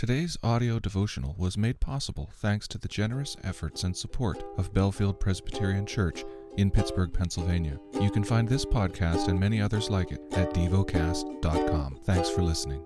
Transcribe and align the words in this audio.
Today's 0.00 0.38
audio 0.42 0.78
devotional 0.78 1.34
was 1.36 1.58
made 1.58 1.78
possible 1.78 2.30
thanks 2.36 2.66
to 2.68 2.78
the 2.78 2.88
generous 2.88 3.36
efforts 3.44 3.84
and 3.84 3.94
support 3.94 4.42
of 4.56 4.72
Bellefield 4.72 5.20
Presbyterian 5.20 5.84
Church 5.84 6.24
in 6.56 6.70
Pittsburgh, 6.70 7.12
Pennsylvania. 7.12 7.78
You 8.00 8.10
can 8.10 8.24
find 8.24 8.48
this 8.48 8.64
podcast 8.64 9.28
and 9.28 9.38
many 9.38 9.60
others 9.60 9.90
like 9.90 10.10
it 10.10 10.22
at 10.32 10.54
devocast.com. 10.54 11.98
Thanks 12.04 12.30
for 12.30 12.40
listening. 12.40 12.82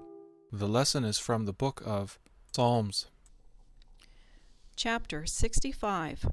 The 0.50 0.66
lesson 0.66 1.04
is 1.04 1.16
from 1.16 1.44
the 1.44 1.52
book 1.52 1.84
of 1.86 2.18
Psalms. 2.50 3.06
Chapter 4.74 5.24
65 5.24 6.26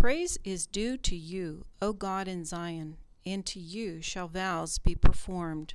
Praise 0.00 0.36
is 0.42 0.66
due 0.66 0.96
to 0.96 1.14
you, 1.14 1.64
O 1.80 1.92
God 1.92 2.26
in 2.26 2.44
Zion, 2.44 2.96
and 3.24 3.46
to 3.46 3.60
you 3.60 4.02
shall 4.02 4.26
vows 4.26 4.78
be 4.78 4.96
performed. 4.96 5.74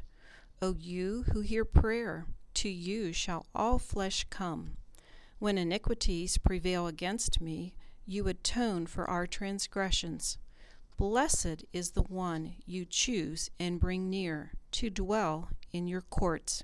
O 0.62 0.75
you 0.78 1.23
who 1.32 1.39
hear 1.39 1.64
prayer, 1.64 2.25
to 2.64 2.70
you 2.70 3.11
shall 3.11 3.45
all 3.54 3.77
flesh 3.77 4.25
come. 4.29 4.77
When 5.38 5.57
iniquities 5.57 6.37
prevail 6.37 6.87
against 6.87 7.42
me, 7.42 7.74
you 8.06 8.25
atone 8.29 8.86
for 8.86 9.04
our 9.10 9.28
transgressions. 9.28 10.37
Blessed 10.96 11.65
is 11.73 11.92
the 11.92 12.04
one 12.04 12.56
you 12.65 12.86
choose 12.86 13.51
and 13.60 13.82
bring 13.82 14.10
near 14.10 14.54
to 14.71 14.89
dwell 14.89 15.50
in 15.73 15.89
your 15.89 16.00
courts. 16.00 16.64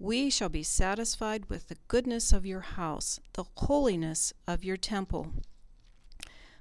We 0.00 0.30
shall 0.30 0.48
be 0.48 0.64
satisfied 0.64 1.48
with 1.48 1.68
the 1.68 1.78
goodness 1.86 2.32
of 2.32 2.44
your 2.44 2.62
house, 2.62 3.20
the 3.34 3.44
holiness 3.56 4.32
of 4.48 4.64
your 4.64 4.76
temple. 4.76 5.28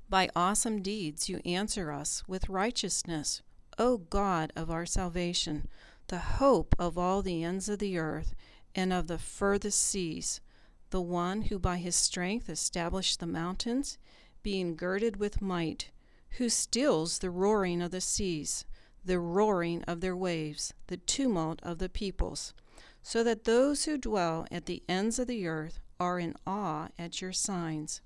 By 0.07 0.29
awesome 0.35 0.83
deeds 0.83 1.27
you 1.27 1.41
answer 1.43 1.91
us 1.91 2.23
with 2.27 2.49
righteousness, 2.49 3.41
O 3.79 3.97
God 3.97 4.53
of 4.55 4.69
our 4.69 4.85
salvation 4.85 5.67
the 6.07 6.19
hope 6.19 6.75
of 6.77 6.97
all 6.97 7.21
the 7.21 7.43
ends 7.43 7.69
of 7.69 7.79
the 7.79 7.97
earth 7.97 8.35
and 8.75 8.91
of 8.91 9.07
the 9.07 9.17
furthest 9.17 9.81
seas, 9.81 10.41
the 10.89 11.01
one 11.01 11.43
who 11.43 11.57
by 11.57 11.77
his 11.77 11.95
strength 11.95 12.49
established 12.49 13.19
the 13.19 13.27
mountains, 13.27 13.97
being 14.41 14.75
girded 14.75 15.17
with 15.17 15.41
might, 15.41 15.89
who 16.37 16.49
stills 16.49 17.19
the 17.19 17.29
roaring 17.29 17.81
of 17.81 17.91
the 17.91 18.01
seas, 18.01 18.65
the 19.05 19.19
roaring 19.19 19.83
of 19.83 20.01
their 20.01 20.15
waves, 20.15 20.73
the 20.87 20.97
tumult 20.97 21.59
of 21.63 21.79
the 21.79 21.89
peoples, 21.89 22.53
so 23.01 23.23
that 23.23 23.43
those 23.43 23.85
who 23.85 23.97
dwell 23.97 24.45
at 24.51 24.65
the 24.65 24.83
ends 24.87 25.19
of 25.19 25.27
the 25.27 25.47
earth 25.47 25.79
are 25.99 26.19
in 26.19 26.35
awe 26.45 26.87
at 26.97 27.21
your 27.21 27.33
signs. 27.33 28.01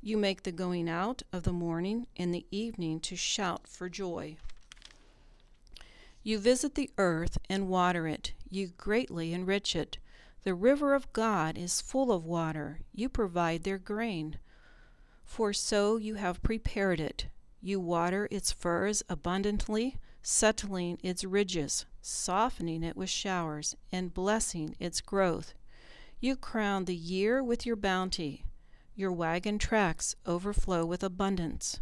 You 0.00 0.16
make 0.16 0.42
the 0.42 0.52
going 0.52 0.88
out 0.88 1.22
of 1.32 1.42
the 1.42 1.52
morning 1.52 2.06
and 2.16 2.32
the 2.32 2.46
evening 2.50 3.00
to 3.00 3.16
shout 3.16 3.66
for 3.66 3.88
joy. 3.88 4.36
You 6.26 6.40
visit 6.40 6.74
the 6.74 6.90
earth 6.98 7.38
and 7.48 7.68
water 7.68 8.08
it, 8.08 8.32
you 8.50 8.72
greatly 8.76 9.32
enrich 9.32 9.76
it. 9.76 9.98
The 10.42 10.54
river 10.54 10.92
of 10.92 11.12
God 11.12 11.56
is 11.56 11.80
full 11.80 12.10
of 12.10 12.24
water, 12.24 12.80
you 12.92 13.08
provide 13.08 13.62
their 13.62 13.78
grain. 13.78 14.40
For 15.24 15.52
so 15.52 15.98
you 15.98 16.16
have 16.16 16.42
prepared 16.42 16.98
it. 16.98 17.28
You 17.62 17.78
water 17.78 18.26
its 18.32 18.50
furs 18.50 19.04
abundantly, 19.08 19.98
settling 20.20 20.98
its 21.00 21.22
ridges, 21.22 21.86
softening 22.02 22.82
it 22.82 22.96
with 22.96 23.08
showers, 23.08 23.76
and 23.92 24.12
blessing 24.12 24.74
its 24.80 25.00
growth. 25.00 25.54
You 26.18 26.34
crown 26.34 26.86
the 26.86 26.96
year 26.96 27.40
with 27.40 27.64
your 27.64 27.76
bounty. 27.76 28.44
Your 28.96 29.12
wagon 29.12 29.60
tracks 29.60 30.16
overflow 30.26 30.84
with 30.86 31.04
abundance. 31.04 31.78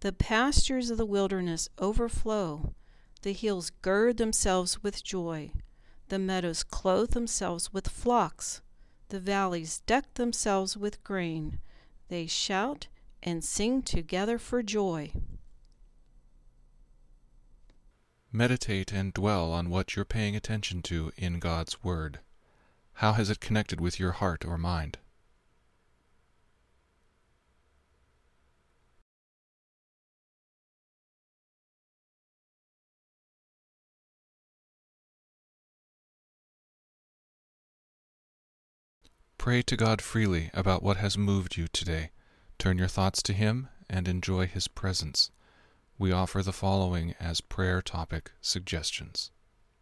The 0.00 0.12
pastures 0.12 0.90
of 0.90 0.98
the 0.98 1.06
wilderness 1.06 1.70
overflow. 1.78 2.74
The 3.22 3.32
hills 3.32 3.70
gird 3.82 4.16
themselves 4.16 4.82
with 4.82 5.02
joy. 5.02 5.52
The 6.08 6.18
meadows 6.18 6.62
clothe 6.62 7.10
themselves 7.10 7.72
with 7.72 7.88
flocks. 7.88 8.60
The 9.08 9.20
valleys 9.20 9.80
deck 9.86 10.14
themselves 10.14 10.76
with 10.76 11.02
grain. 11.02 11.58
They 12.08 12.26
shout 12.26 12.86
and 13.22 13.44
sing 13.44 13.82
together 13.82 14.38
for 14.38 14.62
joy. 14.62 15.12
Meditate 18.30 18.92
and 18.92 19.12
dwell 19.12 19.52
on 19.52 19.70
what 19.70 19.96
you're 19.96 20.04
paying 20.04 20.36
attention 20.36 20.82
to 20.82 21.10
in 21.16 21.38
God's 21.38 21.82
Word. 21.82 22.20
How 22.94 23.14
has 23.14 23.30
it 23.30 23.40
connected 23.40 23.80
with 23.80 23.98
your 23.98 24.12
heart 24.12 24.44
or 24.44 24.58
mind? 24.58 24.98
Pray 39.38 39.62
to 39.62 39.76
God 39.76 40.02
freely 40.02 40.50
about 40.52 40.82
what 40.82 40.96
has 40.96 41.16
moved 41.16 41.56
you 41.56 41.68
today. 41.68 42.10
Turn 42.58 42.76
your 42.76 42.88
thoughts 42.88 43.22
to 43.22 43.32
Him 43.32 43.68
and 43.88 44.08
enjoy 44.08 44.48
His 44.48 44.66
presence. 44.66 45.30
We 45.96 46.10
offer 46.12 46.42
the 46.42 46.52
following 46.52 47.14
as 47.20 47.40
prayer 47.40 47.80
topic 47.80 48.32
suggestions. 48.40 49.30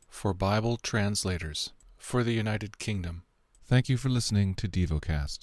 For 0.08 0.34
Bible 0.34 0.76
translators, 0.76 1.72
for 1.96 2.22
the 2.22 2.34
United 2.34 2.78
Kingdom. 2.78 3.22
Thank 3.64 3.88
you 3.88 3.96
for 3.96 4.10
listening 4.10 4.54
to 4.56 4.68
DevoCast. 4.68 5.38